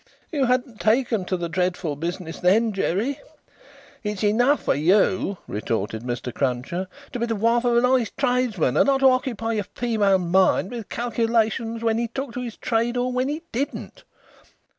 "You 0.31 0.45
hadn't 0.45 0.79
taken 0.79 1.25
to 1.25 1.37
the 1.37 1.47
dreadful 1.47 1.95
business 1.95 2.39
then, 2.39 2.73
Jerry." 2.73 3.19
"It's 4.03 4.23
enough 4.23 4.63
for 4.63 4.73
you," 4.73 5.37
retorted 5.47 6.01
Mr. 6.01 6.33
Cruncher, 6.33 6.87
"to 7.13 7.19
be 7.19 7.27
the 7.27 7.35
wife 7.35 7.65
of 7.65 7.77
a 7.77 7.85
honest 7.85 8.17
tradesman, 8.17 8.77
and 8.77 8.87
not 8.87 9.01
to 9.01 9.09
occupy 9.09 9.53
your 9.53 9.65
female 9.75 10.17
mind 10.17 10.71
with 10.71 10.89
calculations 10.89 11.83
when 11.83 11.99
he 11.99 12.07
took 12.07 12.33
to 12.33 12.41
his 12.41 12.57
trade 12.57 12.97
or 12.97 13.11
when 13.11 13.29
he 13.29 13.43
didn't. 13.51 14.03